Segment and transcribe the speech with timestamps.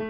[0.00, 0.04] Hi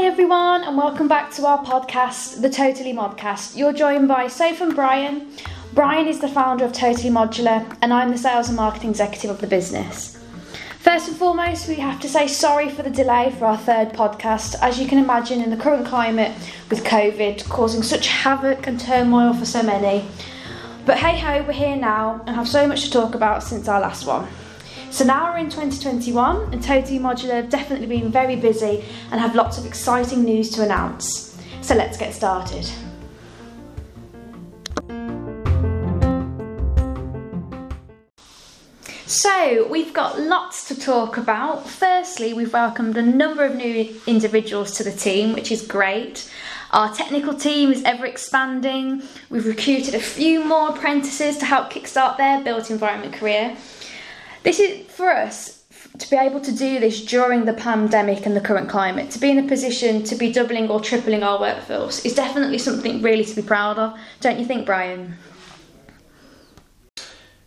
[0.00, 3.56] everyone, and welcome back to our podcast, the Totally Modcast.
[3.56, 5.30] You're joined by Soph and Brian.
[5.74, 9.40] Brian is the founder of Totally Modular, and I'm the sales and marketing executive of
[9.40, 10.18] the business.
[10.80, 14.56] First and foremost, we have to say sorry for the delay for our third podcast.
[14.60, 16.32] As you can imagine, in the current climate
[16.68, 20.04] with COVID causing such havoc and turmoil for so many.
[20.84, 23.80] But hey ho, we're here now and have so much to talk about since our
[23.80, 24.26] last one.
[24.90, 29.36] So now we're in 2021 and Totally Modular have definitely been very busy and have
[29.36, 31.40] lots of exciting news to announce.
[31.60, 32.68] So let's get started.
[39.06, 41.68] So, we've got lots to talk about.
[41.68, 46.32] Firstly, we've welcomed a number of new individuals to the team, which is great.
[46.72, 49.02] Our technical team is ever expanding.
[49.28, 53.54] We've recruited a few more apprentices to help kickstart their built environment career.
[54.42, 55.64] This is for us
[55.98, 59.30] to be able to do this during the pandemic and the current climate, to be
[59.30, 63.36] in a position to be doubling or tripling our workforce is definitely something really to
[63.36, 65.16] be proud of, don't you think, Brian?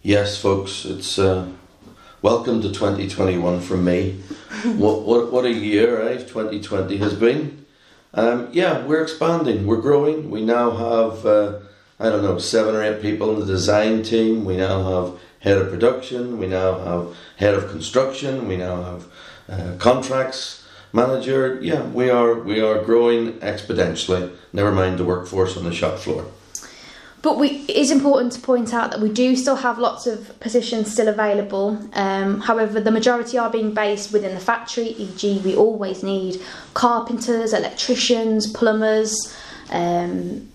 [0.03, 1.47] Yes, folks, it's uh,
[2.21, 4.11] welcome to 2021 from me.
[4.75, 6.19] what, what, what a year, right?
[6.19, 7.64] 2020 has been.
[8.15, 10.31] Um, yeah, we're expanding, we're growing.
[10.31, 11.59] We now have, uh,
[11.99, 14.45] I don't know, seven or eight people in the design team.
[14.45, 19.05] We now have head of production, we now have head of construction, we now have
[19.49, 21.59] uh, contracts manager.
[21.61, 24.33] Yeah, we are we are growing exponentially.
[24.53, 26.25] Never mind the workforce on the shop floor.
[27.25, 30.39] But we, it is important to point out that we do still have lots of
[30.39, 31.79] positions still available.
[31.93, 36.39] Um, however, the majority are being based within the factory, e.g., we always need
[36.75, 39.35] carpenters, electricians, plumbers,
[39.71, 40.47] um,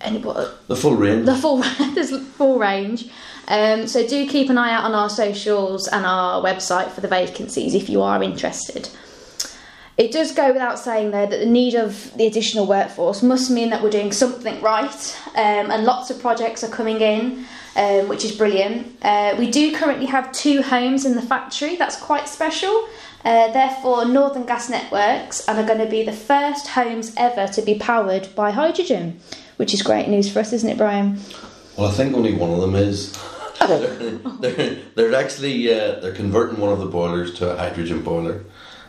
[0.00, 1.24] any, what, the full range.
[1.24, 1.58] The full,
[1.94, 3.08] there's full range.
[3.46, 7.06] Um, so do keep an eye out on our socials and our website for the
[7.06, 8.88] vacancies if you are interested.
[9.96, 13.70] It does go without saying, though, that the need of the additional workforce must mean
[13.70, 17.46] that we're doing something right, um, and lots of projects are coming in,
[17.76, 18.96] um, which is brilliant.
[19.02, 22.88] Uh, we do currently have two homes in the factory, that's quite special.
[23.24, 27.62] Uh, therefore, Northern Gas Networks and are going to be the first homes ever to
[27.62, 29.20] be powered by hydrogen,
[29.56, 31.18] which is great news for us, isn't it, Brian?
[31.78, 33.16] Well, I think only one of them is.
[33.60, 33.78] they're,
[34.40, 38.44] they're, they're, actually uh, they're converting one of the boilers to a hydrogen boiler.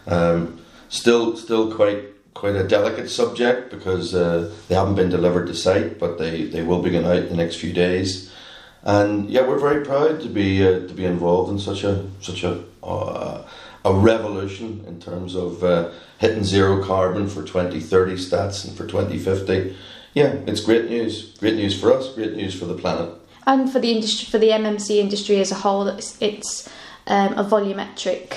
[0.07, 0.59] Um,
[0.95, 5.97] still still quite quite a delicate subject because uh, they haven't been delivered to site,
[5.97, 8.31] but they, they will be going out in the next few days.
[8.83, 12.43] And yeah, we're very proud to be uh, to be involved in such a such
[12.43, 13.47] a uh,
[13.83, 19.75] a revolution in terms of uh, hitting zero carbon for 2030 stats and for 2050.
[20.13, 21.35] Yeah, it's great news.
[21.39, 22.13] Great news for us.
[22.13, 23.13] Great news for the planet.
[23.47, 26.67] And for the industry, for the MMC industry as a whole, it's, it's
[27.05, 28.35] um, a volumetric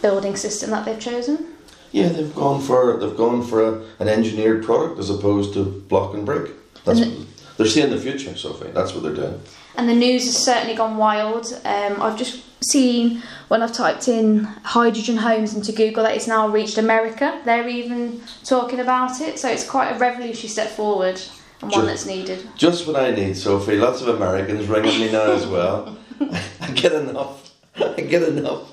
[0.00, 1.55] building system that they've chosen.
[1.92, 6.14] Yeah, they've gone for they've gone for a, an engineered product as opposed to block
[6.14, 6.52] and brick.
[6.84, 7.26] That's the, what,
[7.56, 8.70] they're seeing the future, Sophie.
[8.70, 9.40] That's what they're doing.
[9.76, 11.46] And the news has certainly gone wild.
[11.64, 16.48] Um, I've just seen when I've typed in hydrogen homes into Google that it's now
[16.48, 17.40] reached America.
[17.44, 21.20] They're even talking about it, so it's quite a revolutionary step forward
[21.60, 22.48] and one that's needed.
[22.56, 23.76] Just what I need, Sophie.
[23.76, 25.96] Lots of Americans ringing me now as well.
[26.60, 27.52] I get enough.
[27.76, 28.72] I get enough.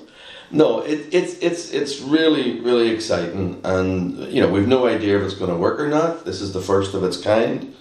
[0.50, 5.24] No, it, it's it's it's really really exciting, and you know we've no idea if
[5.24, 6.24] it's going to work or not.
[6.24, 7.74] This is the first of its kind.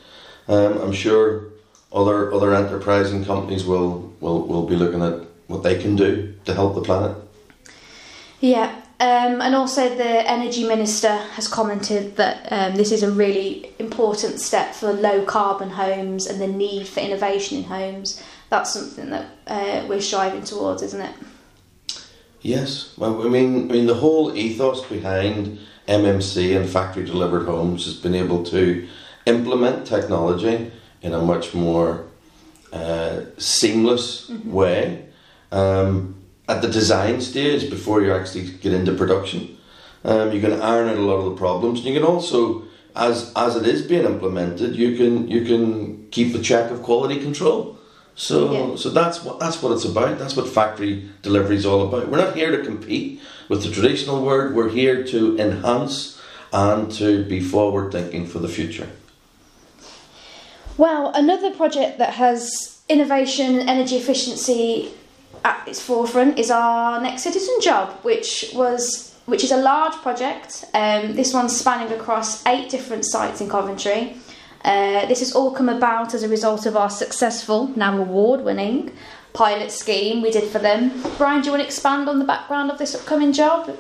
[0.48, 1.46] Um, I'm sure
[1.92, 6.54] other other enterprising companies will, will will be looking at what they can do to
[6.54, 7.16] help the planet.
[8.40, 13.72] Yeah, um, and also the energy minister has commented that um, this is a really
[13.80, 18.24] important step for low carbon homes and the need for innovation in homes.
[18.50, 21.16] That's something that uh, we're striving towards, isn't it?
[22.44, 27.86] Yes, well, I mean, I mean, the whole ethos behind MMC and factory delivered homes
[27.86, 28.86] has been able to
[29.26, 30.70] implement technology
[31.02, 32.06] in a much more
[32.74, 34.52] uh, seamless mm-hmm.
[34.52, 35.06] way
[35.54, 36.16] um,
[36.50, 39.58] at the design stage before you actually get into production.
[40.04, 41.80] Um, you can iron out a lot of the problems.
[41.80, 42.64] And you can also,
[42.94, 47.22] as as it is being implemented, you can you can keep a check of quality
[47.22, 47.78] control.
[48.16, 48.76] So, yeah.
[48.76, 50.20] so that's what that's what it's about.
[50.20, 52.10] That's what factory delivery is all about.
[52.10, 54.56] We're not here to compete with the traditional word.
[54.56, 56.22] We're here to enhance
[56.52, 58.88] and to be forward thinking for the future.
[60.78, 64.92] Well, another project that has innovation, and energy efficiency
[65.44, 70.66] at its forefront is our Next Citizen job, which was which is a large project.
[70.74, 74.18] Um, this one's spanning across eight different sites in Coventry.
[74.64, 78.92] Uh, this has all come about as a result of our successful, now award winning,
[79.34, 81.04] pilot scheme we did for them.
[81.18, 83.78] Brian, do you want to expand on the background of this upcoming job?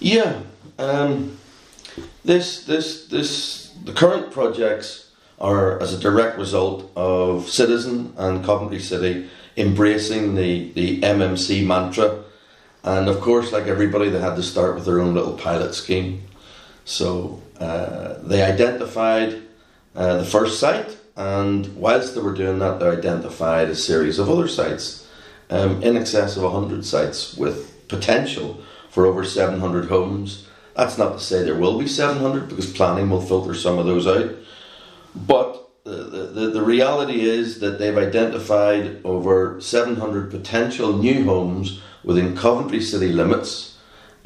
[0.00, 0.40] Yeah,
[0.78, 1.38] um,
[2.24, 5.10] this this this the current projects
[5.40, 12.24] are as a direct result of Citizen and Coventry City embracing the the MMC mantra,
[12.82, 16.22] and of course, like everybody, they had to start with their own little pilot scheme.
[16.84, 19.42] So uh, they identified
[19.98, 24.30] uh, the first site, and whilst they were doing that, they identified a series of
[24.30, 25.06] other sites,
[25.50, 30.46] um, in excess of 100 sites with potential for over 700 homes.
[30.76, 34.06] That's not to say there will be 700 because planning will filter some of those
[34.06, 34.30] out.
[35.14, 42.36] But the, the, the reality is that they've identified over 700 potential new homes within
[42.36, 43.78] Coventry city limits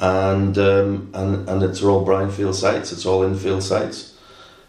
[0.03, 2.91] and um, and and it's all brownfield sites.
[2.91, 4.17] It's all infield sites,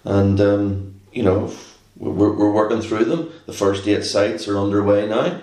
[0.04, 1.52] and um, you know
[1.96, 3.32] we're, we're working through them.
[3.46, 5.40] The first eight sites are underway now.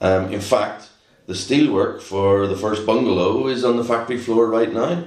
[0.00, 0.88] Um, in fact,
[1.26, 5.04] the steelwork for the first bungalow is on the factory floor right now.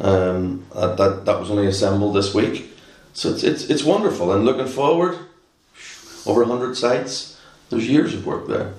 [0.00, 2.72] Um, that, that that was only assembled this week,
[3.12, 4.32] so it's it's it's wonderful.
[4.32, 5.18] And looking forward,
[6.26, 7.38] over hundred sites.
[7.70, 8.74] There's years of work there.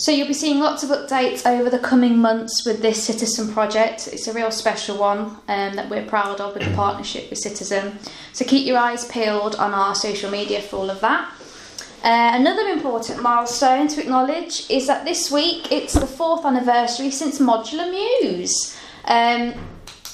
[0.00, 4.08] So you'll be seeing lots of updates over the coming months with this Citizen project.
[4.10, 7.98] It's a real special one um, that we're proud of with the partnership with Citizen.
[8.32, 11.30] So keep your eyes peeled on our social media for all of that.
[12.02, 17.38] Uh, another important milestone to acknowledge is that this week it's the fourth anniversary since
[17.38, 18.74] Modular Mews.
[19.04, 19.52] Um,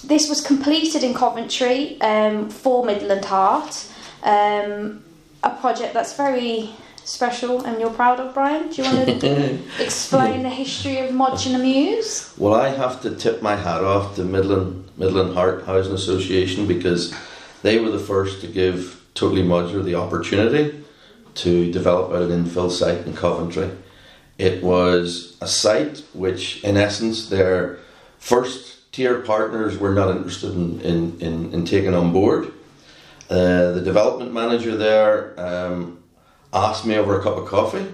[0.03, 3.87] this was completed in Coventry um, for Midland Heart,
[4.25, 5.05] um,
[5.45, 6.75] a project that's very
[7.07, 8.69] special and you're proud of, Brian?
[8.69, 12.35] Do you want to explain the history of Modular Mews?
[12.37, 17.15] Well, I have to tip my hat off to Midland Midland Heart Housing Association because
[17.63, 20.85] they were the first to give Totally Modular the opportunity
[21.37, 23.71] to develop out an infill site in Coventry.
[24.39, 27.79] It was a site which, in essence, their
[28.19, 32.53] first tier partners were not interested in, in, in, in taking on board.
[33.29, 35.99] Uh, the development manager there um,
[36.53, 37.87] asked me over a cup of coffee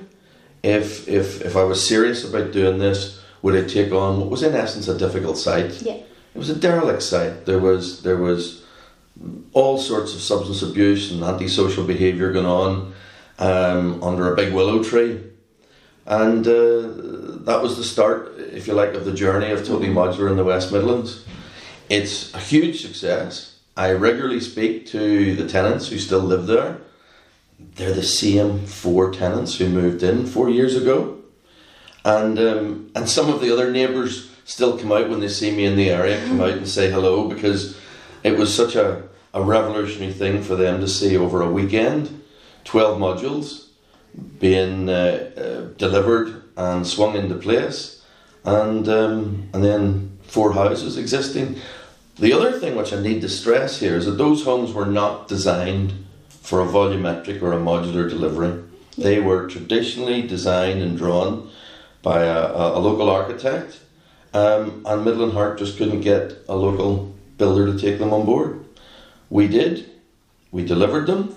[0.62, 4.42] if if if I was serious about doing this, would I take on what was
[4.42, 5.82] in essence a difficult site?
[5.82, 5.94] Yeah.
[6.34, 7.46] It was a derelict site.
[7.46, 8.62] There was there was
[9.52, 12.94] all sorts of substance abuse and antisocial behaviour going on
[13.38, 15.20] um, under a big willow tree,
[16.06, 20.30] and uh, that was the start, if you like, of the journey of Totally Modular
[20.30, 21.24] in the West Midlands.
[21.90, 23.58] It's a huge success.
[23.76, 26.78] I regularly speak to the tenants who still live there
[27.74, 31.18] they're the same four tenants who moved in four years ago,
[32.04, 35.64] and um, and some of the other neighbours still come out when they see me
[35.64, 37.78] in the area, come out and say hello because
[38.22, 39.02] it was such a,
[39.34, 42.22] a revolutionary thing for them to see over a weekend,
[42.64, 43.68] twelve modules
[44.38, 48.02] being uh, uh, delivered and swung into place,
[48.44, 51.56] and um, and then four houses existing.
[52.18, 55.28] The other thing which I need to stress here is that those homes were not
[55.28, 56.01] designed
[56.42, 58.62] for a volumetric or a modular delivery.
[58.98, 61.50] They were traditionally designed and drawn
[62.02, 63.80] by a, a, a local architect,
[64.34, 68.64] um, and Midland Heart just couldn't get a local builder to take them on board.
[69.30, 69.88] We did,
[70.50, 71.34] we delivered them,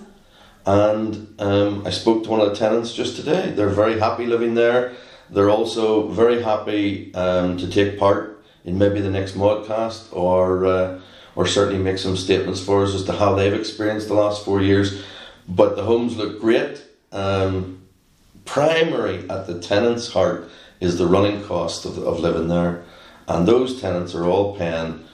[0.66, 3.52] and um, I spoke to one of the tenants just today.
[3.52, 4.92] They're very happy living there.
[5.30, 10.66] They're also very happy um, to take part in maybe the next modcast or.
[10.66, 11.00] Uh,
[11.36, 14.60] or certainly make some statements for us as to how they've experienced the last four
[14.60, 15.04] years.
[15.46, 16.82] But the homes look great.
[17.12, 17.82] Um,
[18.44, 20.50] primary at the tenant's heart
[20.80, 22.84] is the running cost of, of living there,
[23.28, 25.04] and those tenants are all paying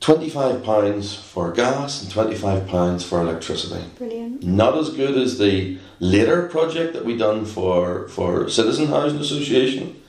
[0.00, 3.84] £25 for gas and £25 for electricity.
[3.98, 4.42] Brilliant.
[4.42, 10.00] Not as good as the later project that we done for, for Citizen Housing Association,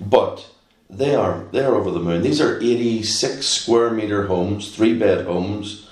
[0.00, 0.50] but
[0.88, 2.22] they are they are over the moon.
[2.22, 5.88] These are eighty six square meter homes, three bed homes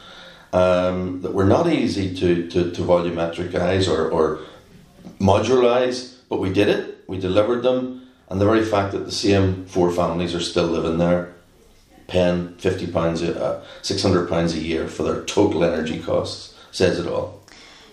[0.53, 4.41] um, that were not easy to to, to volumetricize or, or
[5.19, 7.05] modularize, but we did it.
[7.07, 10.99] We delivered them, and the very fact that the same four families are still living
[10.99, 11.35] there,
[12.07, 16.99] paying fifty pounds, uh, six hundred pounds a year for their total energy costs, says
[16.99, 17.44] it all.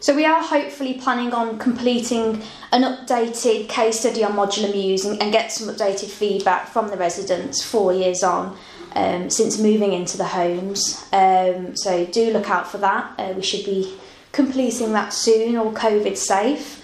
[0.01, 2.41] So we are hopefully planning on completing
[2.71, 7.63] an updated case study on modular mews and, get some updated feedback from the residents
[7.63, 8.57] four years on
[8.95, 11.05] um, since moving into the homes.
[11.13, 13.13] Um, so do look out for that.
[13.19, 13.95] Uh, we should be
[14.31, 16.83] completing that soon, all COVID safe.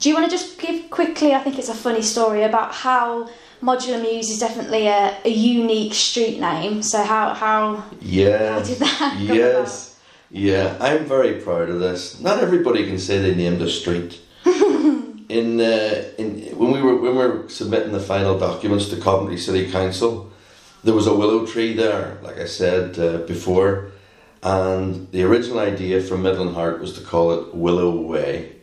[0.00, 1.34] Do you want to just give quickly?
[1.34, 3.30] I think it's a funny story about how
[3.62, 6.82] Modular Mews is definitely a, a unique street name.
[6.82, 9.95] So how how yeah how did that yes
[10.30, 12.20] Yeah, I'm very proud of this.
[12.20, 14.20] Not everybody can say they named a street.
[15.28, 19.38] in uh, in when we were when we were submitting the final documents to Coventry
[19.38, 20.32] City Council,
[20.82, 23.92] there was a willow tree there, like I said uh, before,
[24.42, 28.56] and the original idea from Midland Heart was to call it Willow Way,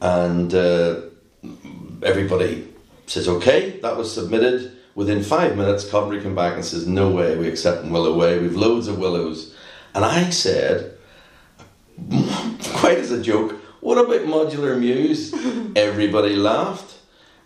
[0.00, 1.00] and uh,
[2.02, 2.68] everybody
[3.06, 3.80] says okay.
[3.80, 4.76] That was submitted.
[4.94, 8.38] Within five minutes, Coventry came back and says, "No way, we accept Willow Way.
[8.38, 9.56] We've loads of willows."
[9.94, 10.96] And I said,
[12.76, 15.32] quite as a joke, what about Modular Mews?
[15.76, 16.98] Everybody laughed.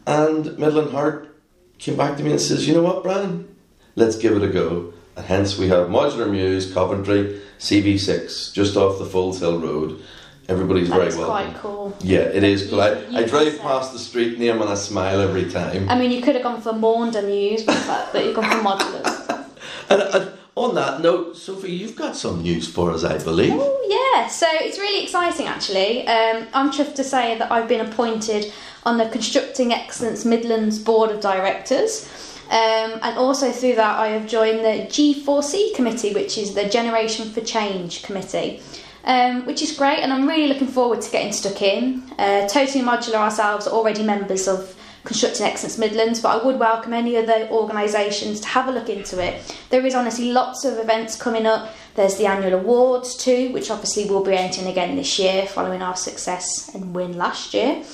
[0.06, 1.34] And Midland Heart
[1.78, 3.54] came back to me and says, you know what, Brian?
[3.96, 4.92] Let's give it a go.
[5.16, 10.02] And hence we have Modular Muse, Coventry, CV6, just off the Foleshill Road.
[10.46, 11.52] Everybody's That's very welcome.
[11.52, 11.96] quite cool.
[12.00, 12.80] Yeah, it is cool.
[12.82, 15.88] I, You- I drive past the street name and I smile every time.
[15.88, 19.30] I mean, you could have gone for Maunder Muse, but, but you've gone for Modulars.
[19.90, 23.54] And, and on that note, Sophie, you've got some news for us, I believe.
[23.54, 26.06] Oh yeah, so it's really exciting actually.
[26.06, 28.52] Um, I'm chuffed to say that I've been appointed
[28.84, 32.08] on the Constructing Excellence Midlands Board of Directors.
[32.50, 37.30] Um, and also through that, I have joined the G4C committee, which is the Generation
[37.30, 38.60] for Change committee,
[39.04, 40.00] um, which is great.
[40.00, 42.02] And I'm really looking forward to getting stuck in.
[42.18, 47.16] Uh, totally Modular ourselves already members of Constructing Excellence Midlands, but I would welcome any
[47.16, 49.54] other organisations to have a look into it.
[49.68, 51.70] There is honestly lots of events coming up.
[51.94, 55.94] There's the annual awards too, which obviously we'll be entering again this year following our
[55.94, 57.84] success and win last year.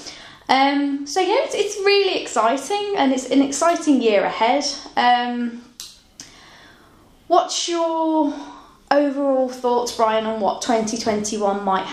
[0.49, 4.65] Um, so yeah, it's, it's really exciting and it's an exciting year ahead.
[4.97, 5.63] Um,
[7.27, 8.35] what's your
[8.91, 11.87] overall thoughts, Brian, on what 2021 might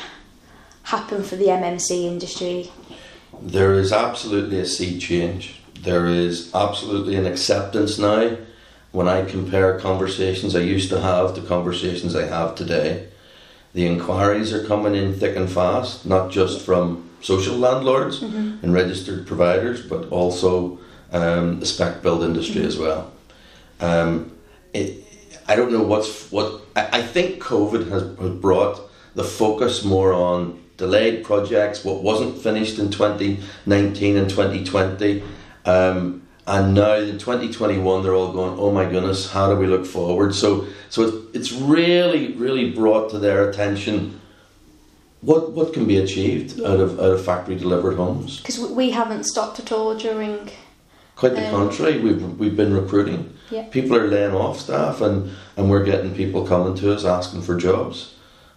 [0.83, 2.71] happen for the MMC industry?
[3.41, 5.59] There is absolutely a sea change.
[5.81, 8.37] There is absolutely an acceptance now.
[8.91, 13.09] When I compare conversations I used to have to conversations I have today,
[13.73, 18.21] the inquiries are coming in thick and fast, not just from social landlords
[18.63, 20.79] and registered providers, but also
[21.11, 23.11] um, the spec build industry as well.
[23.79, 24.35] Um,
[24.73, 25.05] it,
[25.47, 26.61] I don't know what's what.
[26.75, 28.81] I, I think COVID has, has brought
[29.15, 35.23] the focus more on delayed projects, what wasn't finished in 2019 and 2020.
[35.65, 39.85] Um, and now in 2021, they're all going, oh my goodness, how do we look
[39.85, 40.33] forward?
[40.33, 44.21] So, so it's, it's really, really brought to their attention
[45.21, 48.39] what, what can be achieved out of, out of factory delivered homes.
[48.39, 50.49] Because we haven't stopped at all during.
[51.15, 53.33] Quite the Um, contrary, we've, we've been recruiting.
[53.49, 53.63] Yeah.
[53.63, 57.57] People are laying off staff, and, and we're getting people coming to us asking for
[57.57, 58.13] jobs.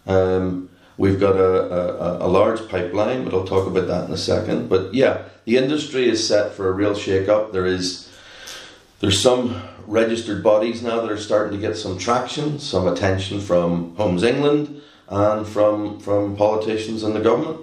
[0.07, 0.69] Um,
[1.01, 4.69] we've got a, a, a large pipeline, but I'll talk about that in a second.
[4.69, 7.53] But yeah, the industry is set for a real shake-up.
[7.53, 8.07] There is
[9.01, 13.97] there's some registered bodies now that are starting to get some traction, some attention from
[13.97, 17.61] Homes England and from from politicians and the government.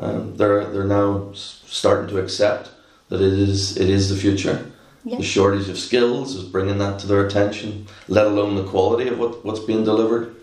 [0.00, 2.70] Um, they're they're now starting to accept
[3.10, 4.72] that it is it is the future.
[5.04, 5.18] Yeah.
[5.18, 9.18] The shortage of skills is bringing that to their attention, let alone the quality of
[9.18, 10.36] what, what's being delivered.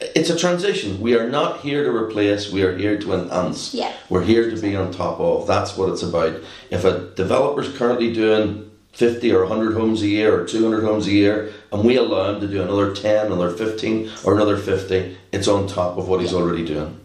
[0.00, 0.08] Yeah.
[0.14, 1.00] It's a transition.
[1.00, 3.74] We are not here to replace, we are here to enhance.
[3.74, 3.92] Yeah.
[4.08, 5.46] We're here to be on top of.
[5.46, 6.40] That's what it's about.
[6.70, 11.12] If a developer's currently doing 50 or 100 homes a year or 200 homes a
[11.12, 15.48] year, and we allow him to do another 10, another 15, or another 50, it's
[15.48, 16.98] on top of what he's already doing.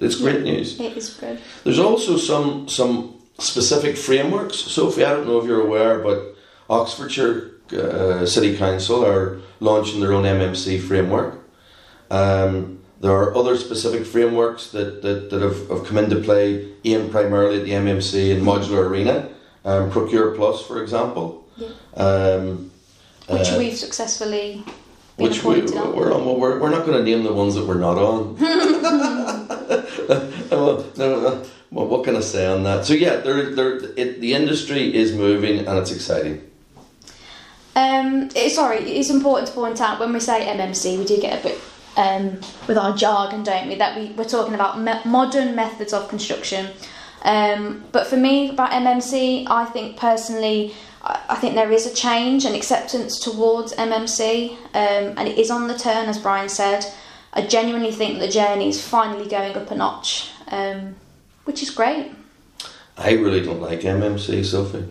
[0.00, 0.78] It's great news.
[0.80, 1.38] It is good.
[1.62, 4.56] There's also some some specific frameworks.
[4.56, 6.34] Sophie, I don't know if you're aware, but
[6.68, 11.41] Oxfordshire uh, City Council are launching their own MMC framework.
[12.12, 17.10] Um, there are other specific frameworks that, that, that have, have come into play, aimed
[17.10, 19.28] primarily at the MMC and modular arena.
[19.64, 21.48] Um, Procure Plus, for example.
[21.56, 21.68] Yeah.
[21.96, 22.70] Um,
[23.28, 24.62] Which uh, we've successfully
[25.16, 25.96] been which we, on.
[25.96, 26.24] we're on.
[26.24, 28.36] Well, we're, we're not going to name the ones that we're not on.
[30.50, 32.84] well, no, no, well, what can I say on that?
[32.84, 36.48] So yeah, there, there, it, the industry is moving and it's exciting.
[37.74, 41.40] Um, it, sorry, it's important to point out when we say MMC, we do get
[41.40, 41.58] a bit
[41.96, 43.76] um, with our jargon, don't we?
[43.76, 46.70] That we, we're talking about me- modern methods of construction.
[47.22, 52.44] Um, but for me, about MMC, I think personally, I, think there is a change
[52.44, 56.84] and acceptance towards MMC, um, and it is on the turn, as Brian said.
[57.32, 60.96] I genuinely think the journey is finally going up a notch, um,
[61.44, 62.12] which is great.
[62.96, 64.88] I really don't like MMC, Sophie.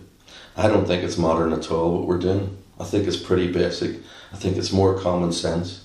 [0.57, 1.99] I don't think it's modern at all.
[1.99, 3.97] What we're doing, I think it's pretty basic.
[4.33, 5.80] I think it's more common sense.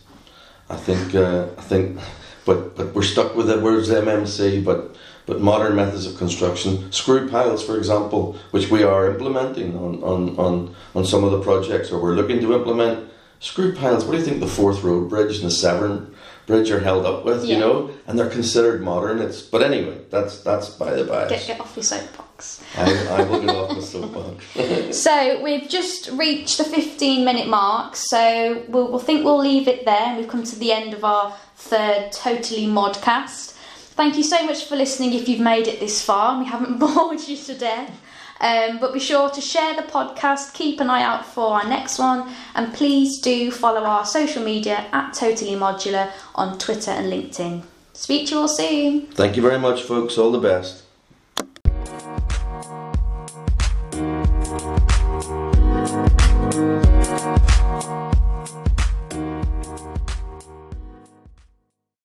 [0.68, 1.99] I think, uh, I think,
[2.44, 4.64] but but we're stuck with the words MMC.
[4.64, 4.96] But
[5.26, 10.38] but modern methods of construction, screw piles, for example, which we are implementing on on
[10.38, 13.11] on, on some of the projects, or we're looking to implement.
[13.38, 14.04] Screw piles.
[14.04, 16.14] What do you think the Forth Road Bridge and the Severn
[16.47, 17.55] bridge are held up with, Yeah.
[17.55, 19.19] you know, and they're considered modern.
[19.21, 21.29] It's but anyway, that's that's by the by.
[21.29, 22.62] Get, get off your soapbox.
[22.76, 24.45] I, I will get off the soapbox.
[25.07, 29.85] So we've just reached the 15 minute mark, so we'll, we'll think we'll leave it
[29.85, 30.17] there.
[30.17, 33.53] We've come to the end of our third Totally Modcast.
[33.97, 37.21] Thank you so much for listening if you've made it this far we haven't bored
[37.26, 37.91] you to death.
[38.40, 41.99] Um, but be sure to share the podcast, keep an eye out for our next
[41.99, 47.62] one, and please do follow our social media at Totally Modular on Twitter and LinkedIn.
[47.95, 49.07] Speak to you all soon.
[49.07, 50.19] Thank you very much, folks.
[50.19, 50.86] All the best.